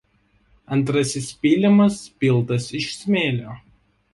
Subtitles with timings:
[0.77, 3.61] Antrasis pylimas piltas iš smėlio.